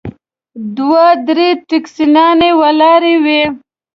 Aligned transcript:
دوه 0.77 1.05
درې 1.27 1.49
ټیکسیانې 1.69 2.49
ولاړې 2.61 3.15
وې. 3.23 3.41